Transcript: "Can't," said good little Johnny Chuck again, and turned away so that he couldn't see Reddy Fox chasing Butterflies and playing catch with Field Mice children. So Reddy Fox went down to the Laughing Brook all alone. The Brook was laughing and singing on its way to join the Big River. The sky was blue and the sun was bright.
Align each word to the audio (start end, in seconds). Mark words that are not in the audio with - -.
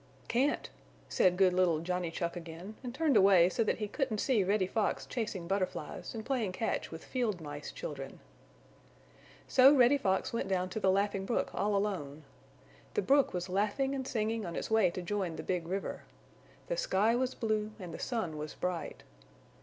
"Can't," 0.27 0.67
said 1.09 1.37
good 1.37 1.53
little 1.53 1.77
Johnny 1.79 2.09
Chuck 2.09 2.35
again, 2.35 2.73
and 2.83 2.91
turned 2.91 3.15
away 3.15 3.49
so 3.49 3.63
that 3.63 3.77
he 3.77 3.87
couldn't 3.87 4.17
see 4.17 4.43
Reddy 4.43 4.65
Fox 4.65 5.05
chasing 5.05 5.47
Butterflies 5.47 6.15
and 6.15 6.25
playing 6.25 6.53
catch 6.53 6.89
with 6.89 7.03
Field 7.03 7.39
Mice 7.39 7.71
children. 7.71 8.19
So 9.47 9.71
Reddy 9.71 9.99
Fox 9.99 10.33
went 10.33 10.47
down 10.49 10.69
to 10.69 10.79
the 10.79 10.89
Laughing 10.89 11.25
Brook 11.27 11.51
all 11.53 11.75
alone. 11.75 12.23
The 12.95 13.03
Brook 13.03 13.31
was 13.31 13.47
laughing 13.47 13.93
and 13.93 14.07
singing 14.07 14.43
on 14.43 14.55
its 14.55 14.71
way 14.71 14.89
to 14.89 15.03
join 15.03 15.35
the 15.35 15.43
Big 15.43 15.67
River. 15.67 16.01
The 16.65 16.77
sky 16.77 17.15
was 17.15 17.35
blue 17.35 17.69
and 17.77 17.93
the 17.93 17.99
sun 17.99 18.37
was 18.39 18.55
bright. 18.55 19.03